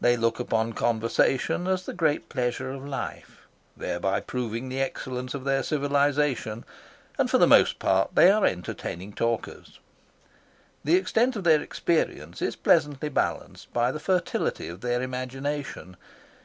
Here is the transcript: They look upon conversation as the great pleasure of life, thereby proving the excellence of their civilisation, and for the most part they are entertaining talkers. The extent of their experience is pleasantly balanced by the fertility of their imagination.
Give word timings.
They 0.00 0.16
look 0.16 0.40
upon 0.40 0.72
conversation 0.72 1.68
as 1.68 1.86
the 1.86 1.92
great 1.92 2.28
pleasure 2.28 2.72
of 2.72 2.84
life, 2.84 3.46
thereby 3.76 4.18
proving 4.18 4.68
the 4.68 4.80
excellence 4.80 5.32
of 5.32 5.44
their 5.44 5.62
civilisation, 5.62 6.64
and 7.16 7.30
for 7.30 7.38
the 7.38 7.46
most 7.46 7.78
part 7.78 8.12
they 8.16 8.32
are 8.32 8.44
entertaining 8.44 9.12
talkers. 9.12 9.78
The 10.82 10.96
extent 10.96 11.36
of 11.36 11.44
their 11.44 11.60
experience 11.62 12.42
is 12.42 12.56
pleasantly 12.56 13.10
balanced 13.10 13.72
by 13.72 13.92
the 13.92 14.00
fertility 14.00 14.66
of 14.66 14.80
their 14.80 15.02
imagination. 15.02 15.96